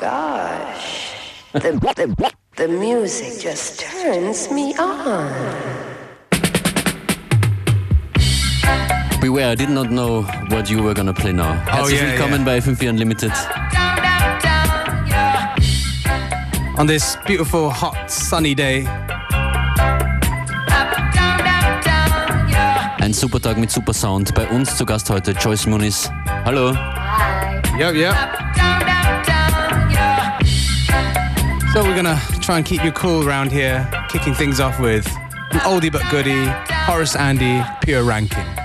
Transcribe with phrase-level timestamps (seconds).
[0.00, 1.12] gosh.
[1.52, 1.60] The,
[1.94, 5.30] the, the music just turns me on.
[9.20, 11.52] Beware, I did not know what you were gonna play now.
[11.66, 12.44] Herzlich Oh, yeah, willkommen yeah.
[12.46, 13.32] bei FM4 Unlimited.
[16.78, 18.86] On this beautiful, hot, sunny day,
[23.00, 24.34] Ein super Tag mit super Sound.
[24.34, 26.10] Bei uns zu Gast heute Joyce Muniz.
[26.44, 26.72] Hallo.
[26.74, 27.60] Hi.
[27.78, 28.49] Yep, yep.
[31.72, 35.06] So we're gonna try and keep you cool around here, kicking things off with
[35.52, 38.59] an oldie but goodie, Horace Andy, Pure Ranking.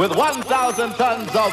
[0.00, 1.52] With 1,000 tons of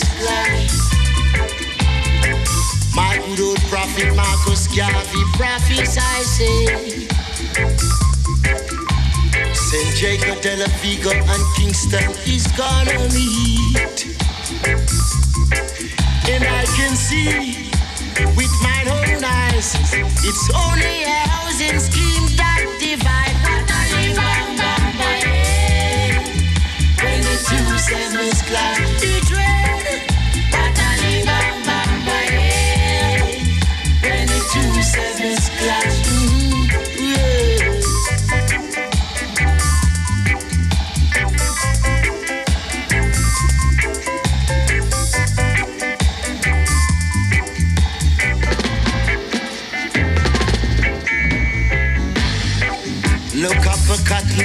[0.00, 0.68] version.
[2.94, 7.06] My good old prophet Marcus Garvey prophesy say
[9.52, 10.00] St.
[10.00, 14.06] Jago, Tel Aviv, and Kingston is gonna meet
[16.28, 17.68] And I can see
[18.36, 19.74] with my own eyes
[20.24, 23.36] It's only a housing scheme that divide
[27.02, 27.64] When the two
[28.48, 29.61] clash the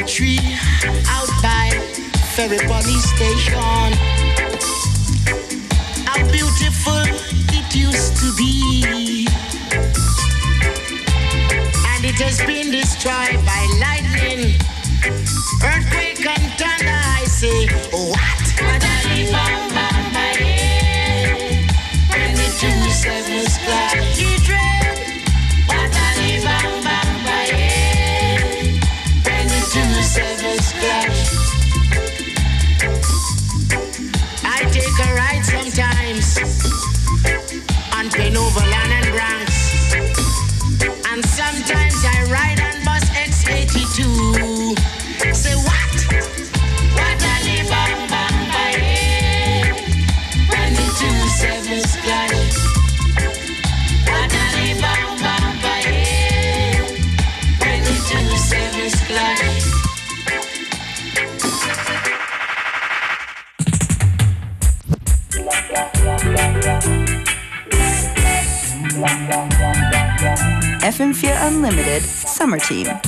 [0.08, 0.40] tree
[1.10, 1.70] out by
[2.34, 3.92] Ferry Police Station.
[6.06, 7.04] How beautiful
[7.52, 9.28] it used to be.
[11.92, 14.56] And it has been destroyed by lightning,
[15.62, 16.07] earthquake,
[72.68, 73.07] Team.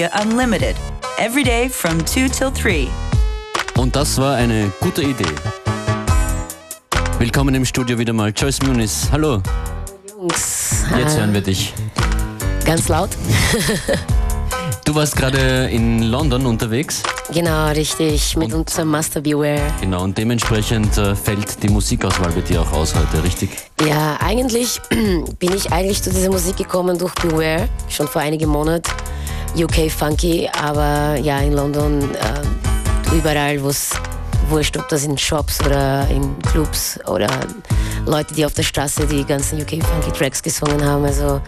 [0.00, 0.76] FM4 Unlimited.
[1.18, 2.88] Every day from 2 till 3.
[3.76, 5.24] Und das war eine gute Idee.
[7.18, 9.08] Willkommen im Studio wieder mal, Joyce Muniz.
[9.12, 9.42] Hallo,
[10.08, 11.74] Jungs, jetzt hören wir dich.
[12.64, 13.10] ganz laut.
[14.86, 19.60] Du warst gerade in London unterwegs, Genau, richtig, mit Und- unserem Master Beware.
[19.80, 23.50] genau, und dementsprechend äh, fällt die Musikauswahl bei dir auch aus heute, richtig?
[23.86, 24.80] Ja, eigentlich
[25.38, 28.90] bin ich eigentlich zu dieser Musik gekommen durch Beware, schon vor einigen Monaten.
[29.56, 33.90] UK Funky, aber ja, in London äh, überall, wo es
[34.48, 37.28] wurscht, ob das in Shops oder in Clubs oder
[38.06, 41.04] Leute, die auf der Straße die ganzen UK Funky Tracks gesungen haben.
[41.04, 41.40] Also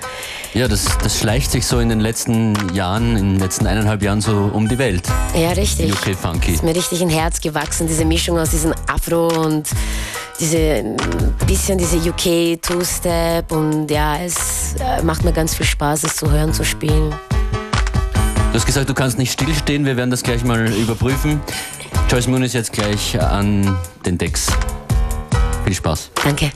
[0.55, 4.21] Ja, das, das schleicht sich so in den letzten Jahren, in den letzten eineinhalb Jahren
[4.21, 5.03] so um die Welt.
[5.35, 5.93] ja, richtig.
[5.93, 6.53] UK Funky.
[6.53, 9.69] ist mir richtig ein Herz gewachsen, diese Mischung aus diesem Afro und
[10.39, 16.05] diese mm, bisschen diese UK Two-Step und ja, es äh, macht mir ganz viel Spaß,
[16.05, 17.15] es zu hören, zu spielen.
[18.53, 21.41] Du hast gesagt, du kannst nicht stillstehen, wir werden das gleich mal überprüfen.
[22.11, 24.49] Joyce Moon ist jetzt gleich an den Decks.
[25.65, 26.11] Viel Spaß.
[26.23, 26.53] Danke.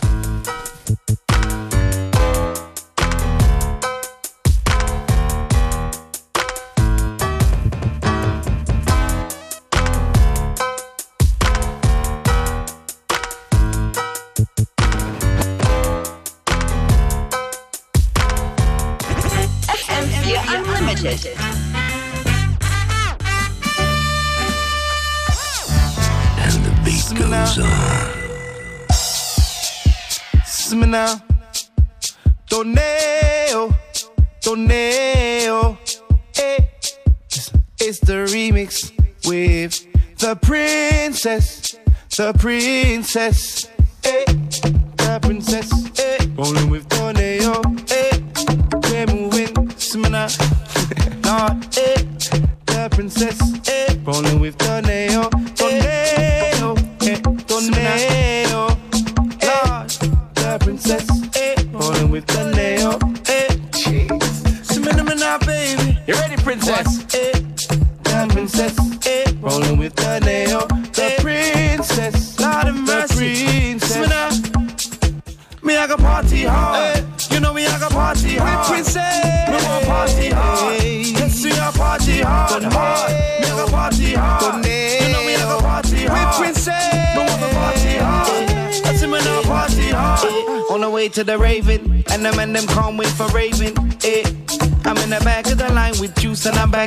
[30.96, 31.20] Now.
[32.48, 33.74] Torneo,
[34.40, 35.76] torneo.
[36.34, 36.70] Hey.
[37.78, 38.70] It's the remix
[39.28, 39.72] with
[40.18, 41.76] the princess,
[42.16, 43.75] the princess.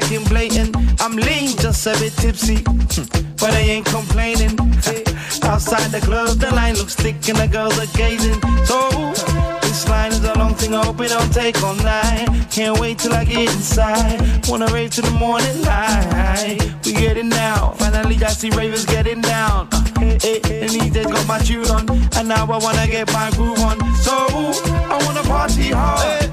[0.04, 0.76] I'm blatant.
[1.02, 2.64] I'm lean, just a bit tipsy,
[3.38, 4.58] but I ain't complaining.
[5.44, 8.40] Outside the club, the line looks thick and the girls are gazing.
[8.66, 8.90] So
[9.62, 12.28] this line is a long thing, I hope it don't take all night.
[12.50, 14.48] Can't wait till I get inside.
[14.48, 16.58] Wanna rave to the morning light.
[16.86, 17.76] We getting down.
[17.76, 19.70] Finally, I see ravers getting down.
[19.72, 23.60] Uh, and he just got my tune on, and now I wanna get my groove
[23.60, 23.78] on.
[23.96, 26.29] So I wanna party hard.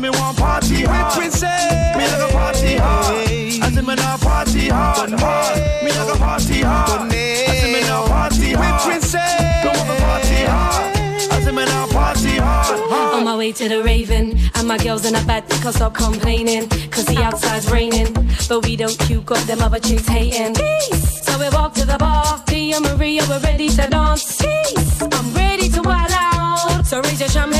[0.00, 1.12] Kissing me one party hard.
[1.12, 3.16] Princess, me like a party hard.
[3.62, 5.56] I said me now party hard, hard.
[5.84, 7.12] Me like a party hard.
[7.12, 8.80] I said me now party hard.
[8.80, 10.96] Princess, me wanna party hard.
[11.32, 13.14] I said me now party hard, hard.
[13.14, 15.92] On my way to the Raven, and my girls in the bed, they can't stop
[15.92, 16.68] complaining.
[16.90, 18.14] Cause the outside's raining,
[18.48, 20.54] but we don't queue, got them other chicks hating.
[20.54, 21.24] Peace.
[21.26, 24.40] So we walk to the bar, me and Maria, we're ready to dance.
[24.40, 25.02] Peace.
[25.02, 27.59] I'm ready to wild out, so raise your champagne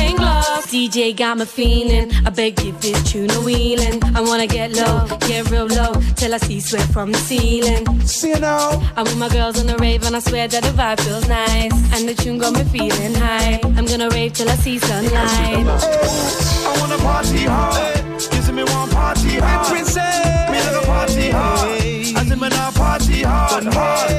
[0.71, 4.01] DJ got me feeling, I beg give this tune a wheeling.
[4.15, 7.83] I wanna get low, get real low, till I see sweat from the ceiling.
[8.07, 8.79] See you now.
[8.95, 11.73] I'm with my girls on the rave, and I swear that the vibe feels nice.
[11.93, 13.59] And the tune got me feeling high.
[13.75, 15.67] I'm gonna rave till I see sunlight.
[15.67, 18.21] I wanna party hard.
[18.31, 19.67] Kissing me one party hard.
[19.67, 21.69] Princess, me like a party hard.
[22.15, 24.10] I said me now party hard, hard.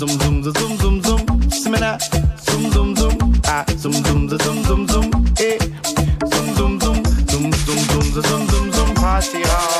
[0.00, 1.98] Zoom ah zoom zoom zoom zoom zoom now.
[2.40, 5.58] Zoom zoom zoom ah zoom zoom zoom zoom zoom eh.
[6.30, 9.79] Zoom zoom zoom zoom zoom zoom zoom zoom zoom party hard.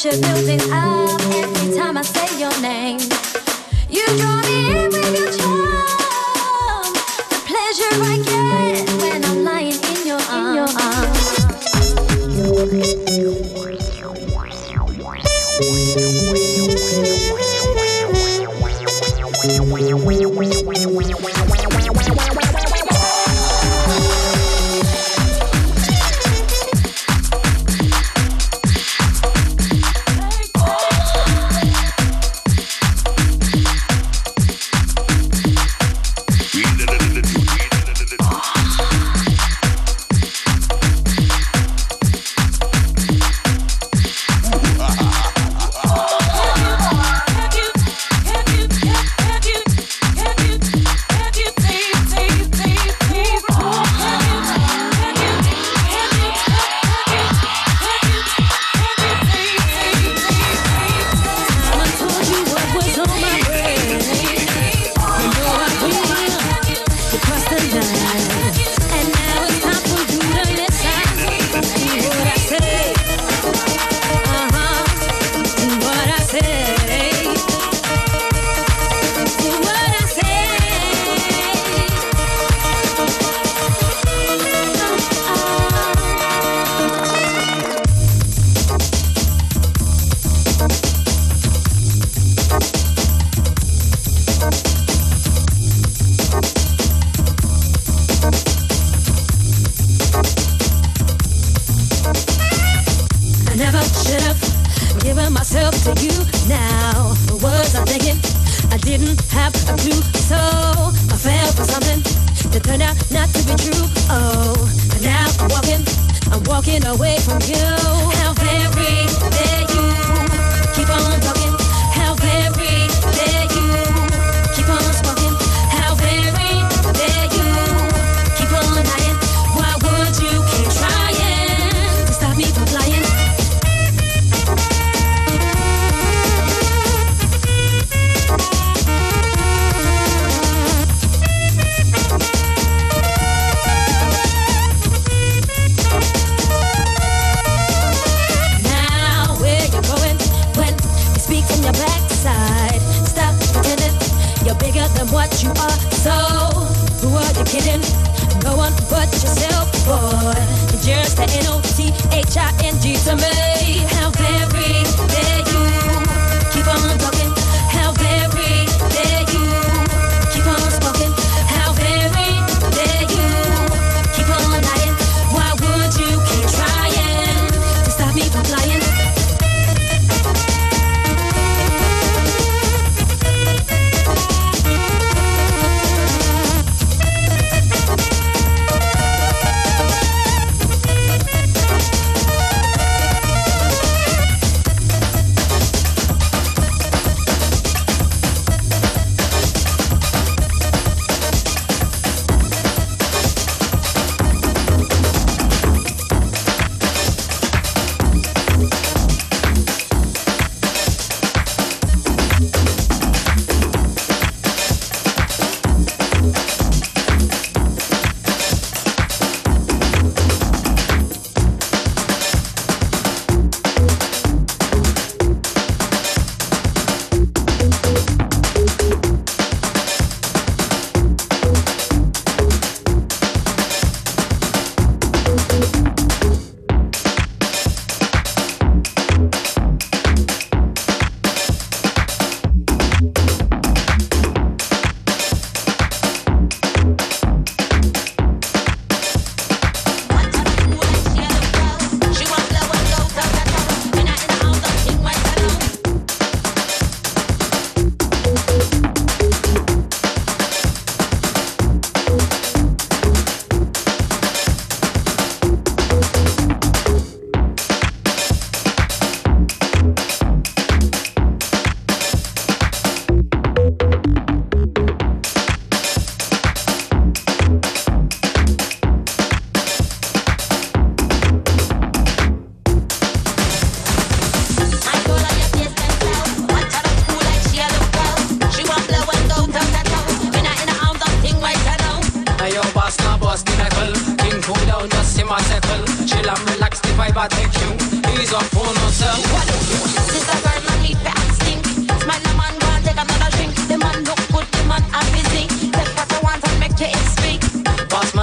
[0.00, 3.00] pressure building up every time I say your name.
[3.90, 4.47] You draw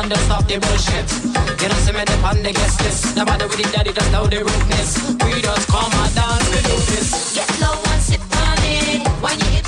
[0.06, 1.08] man just stop the bullshit.
[1.62, 3.15] You don't see me dip on the guest list.
[3.15, 4.91] Nobody with the daddy just know the rudeness.
[5.26, 7.36] We just come and dance, we do this.
[7.36, 9.08] Get low and sit on it.
[9.22, 9.64] When you hit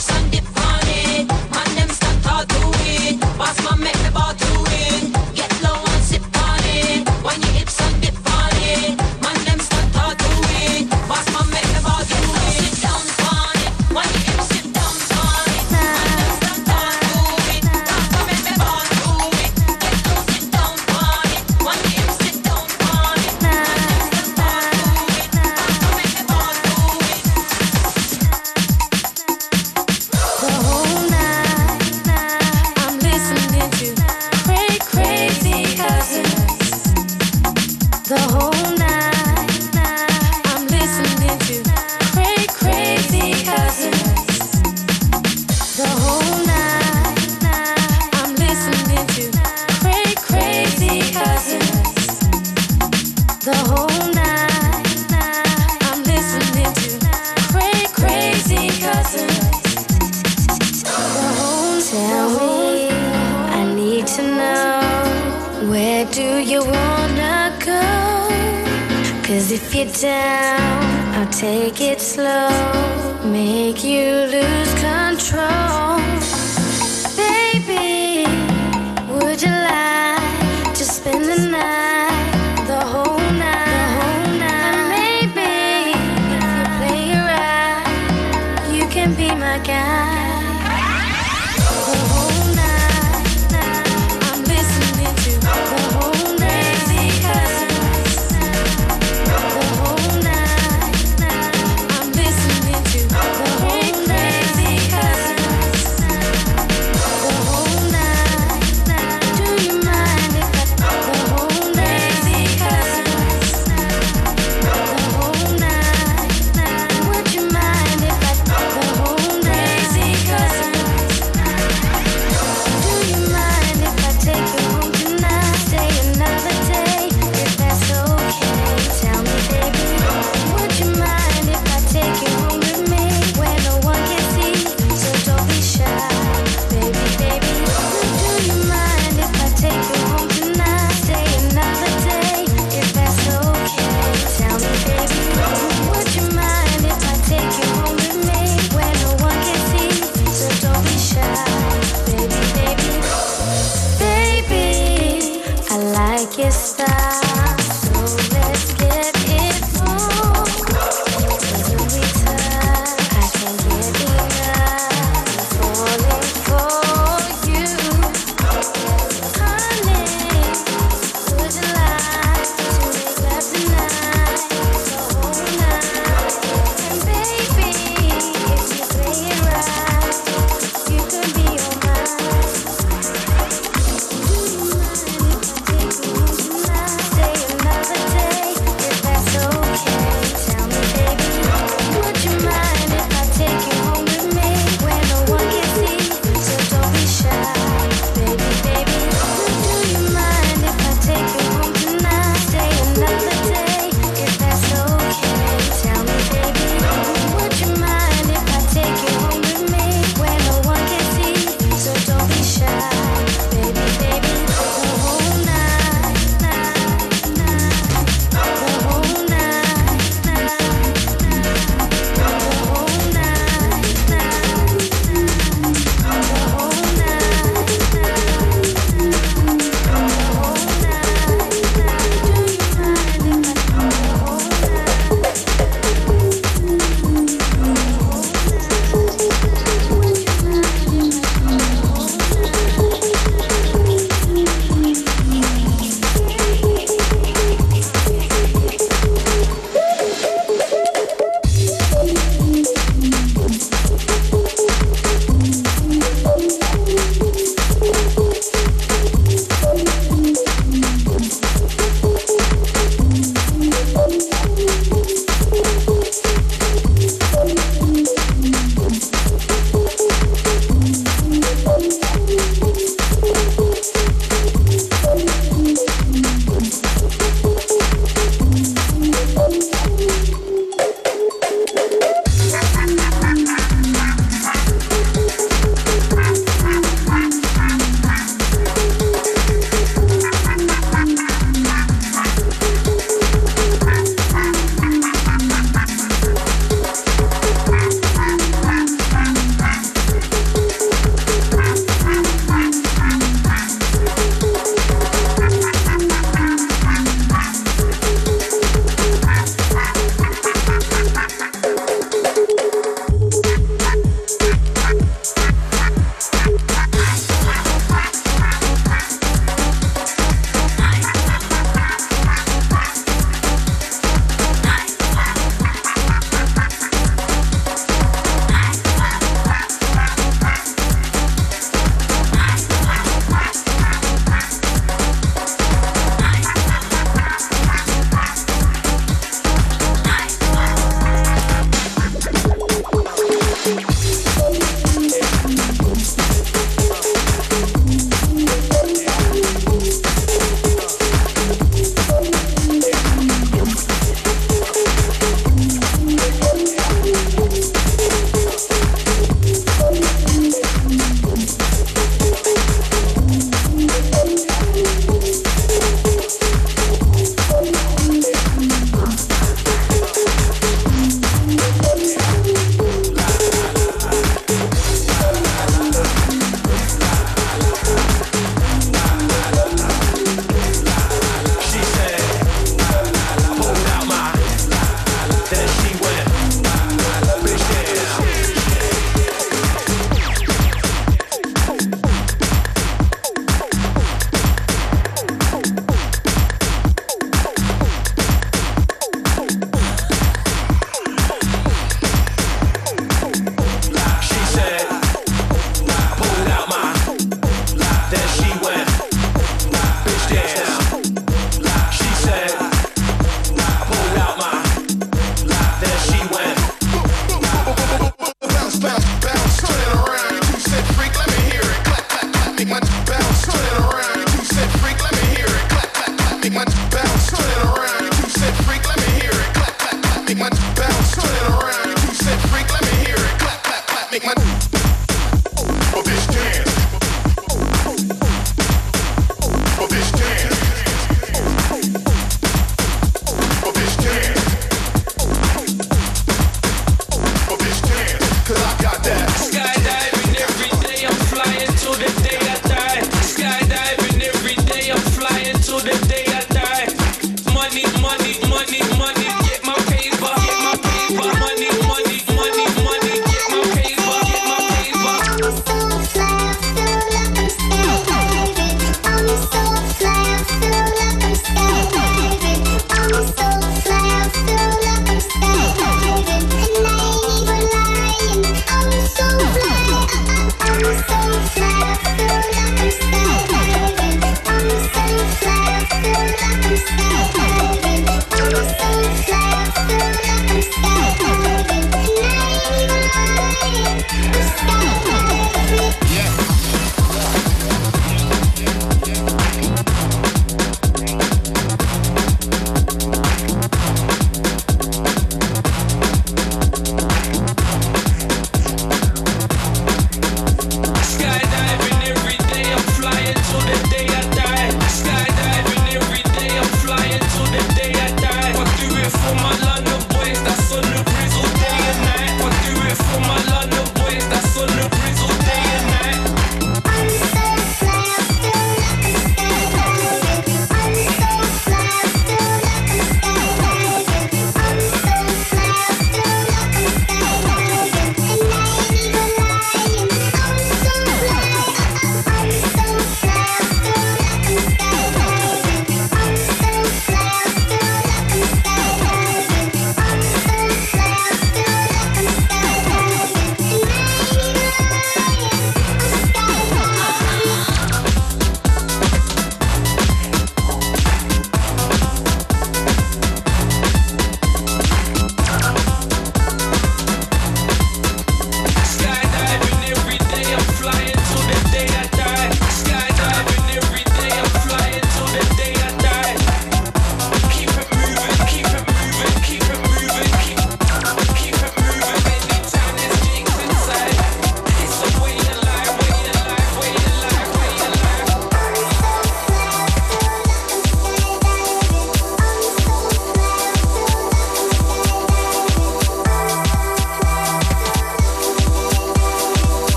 [89.08, 90.36] can be my guide.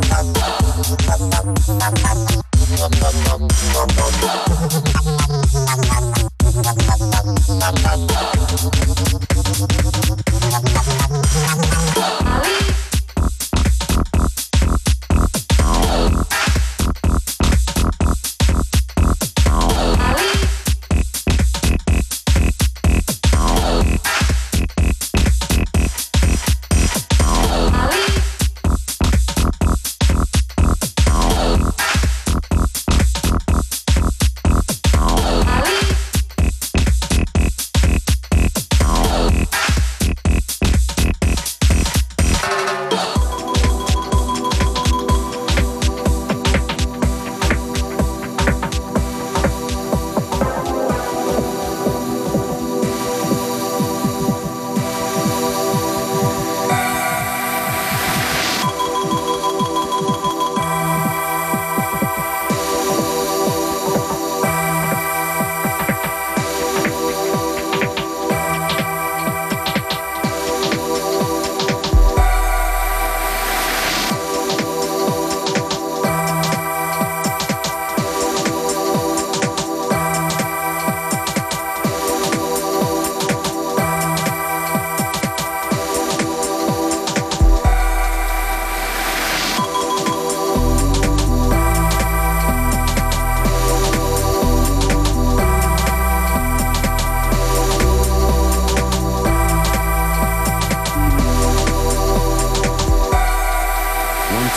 [0.00, 0.36] Thank
[4.46, 4.47] you.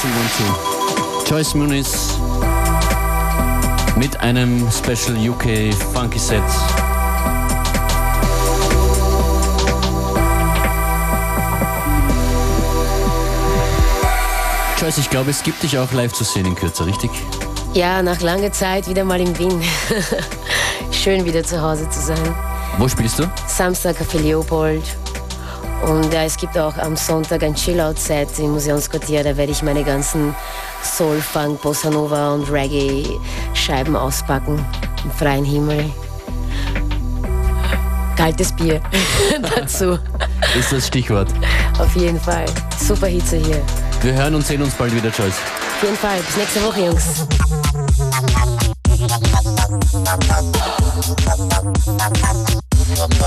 [0.01, 1.29] 2022.
[1.29, 2.17] Joyce Muniz
[3.97, 6.41] mit einem Special UK Funky Set.
[14.79, 17.11] Joyce, ich glaube, es gibt dich auch live zu sehen in Kürze, richtig?
[17.75, 19.61] Ja, nach langer Zeit wieder mal in Wien.
[20.91, 22.35] Schön wieder zu Hause zu sein.
[22.79, 23.31] Wo spielst du?
[23.47, 25.00] Samstag auf Leopold.
[25.83, 29.23] Und ja, es gibt auch am Sonntag ein Chill-Out-Set im Museumsquartier.
[29.23, 30.35] Da werde ich meine ganzen
[30.83, 34.63] Soul, Funk, Bossa Nova und Reggae-Scheiben auspacken.
[35.03, 35.85] Im freien Himmel.
[38.15, 38.81] Kaltes Bier
[39.55, 39.97] dazu.
[40.57, 41.29] Ist das Stichwort.
[41.79, 42.45] Auf jeden Fall.
[42.79, 43.61] Super Hitze hier.
[44.01, 45.39] Wir hören und sehen uns bald wieder, Joyce.
[45.77, 46.19] Auf jeden Fall.
[46.19, 47.25] Bis nächste Woche, Jungs.
[52.21, 52.70] Thank.
[53.01, 53.25] Thank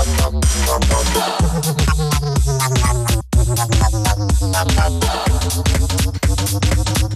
[7.09, 7.14] you.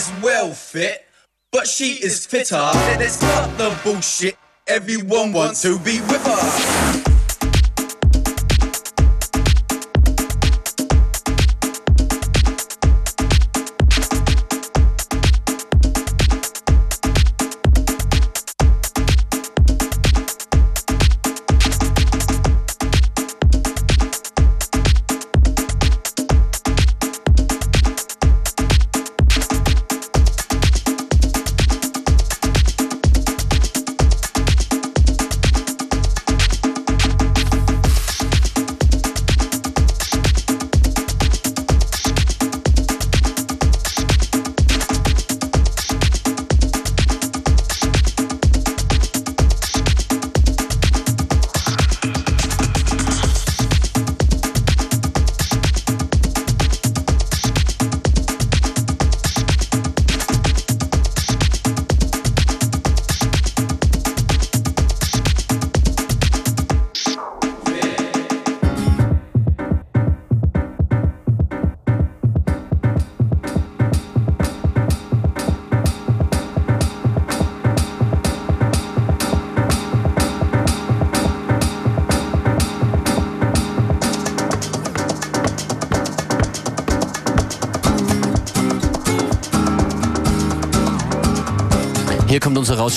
[0.00, 1.04] Is well fit,
[1.52, 2.56] but she is fitter.
[2.56, 4.36] And it's not the bullshit.
[4.66, 7.09] Everyone wants to be with her.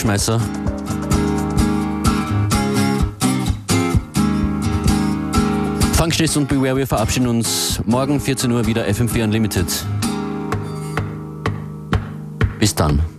[0.03, 0.39] Rausschmeißer.
[5.93, 9.67] Functionist und Beware, wir verabschieden uns morgen 14 Uhr wieder FM4 Unlimited.
[12.59, 13.12] Bis dann.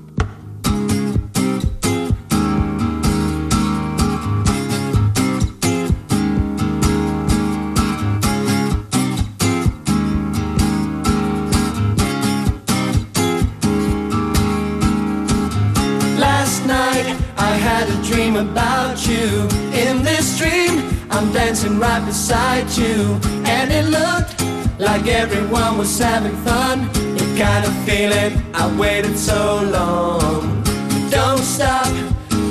[21.75, 23.19] I'm right beside you.
[23.47, 24.41] And it looked
[24.79, 26.87] like everyone was having fun.
[26.93, 30.63] The kind of feeling I waited so long.
[31.11, 31.89] Don't stop,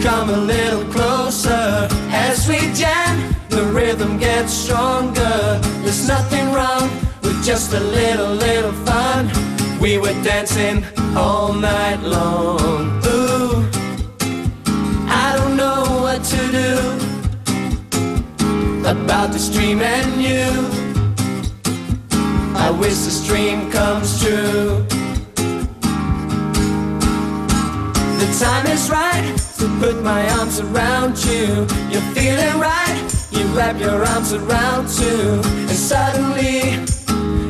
[0.01, 1.87] come a little closer.
[2.11, 5.57] As we jam, the rhythm gets stronger.
[5.83, 6.89] There's nothing wrong
[7.21, 9.31] with just a little, little fun.
[9.79, 10.83] We were dancing
[11.15, 13.02] all night long.
[19.01, 20.49] About this dream and you.
[22.55, 24.85] I wish this dream comes true.
[28.21, 31.65] The time is right to put my arms around you.
[31.91, 35.41] You're feeling right, you wrap your arms around too.
[35.69, 36.61] And suddenly,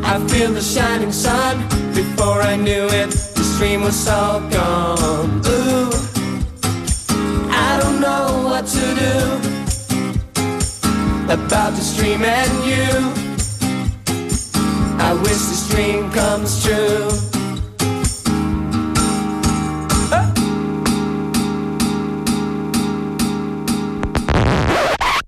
[0.04, 1.68] I feel the shining sun.
[1.94, 5.42] Before I knew it, this dream was all gone.
[5.46, 5.90] Ooh,
[7.52, 9.53] I don't know what to do
[11.34, 12.94] about this dream and you.
[15.00, 17.33] I wish this dream comes true.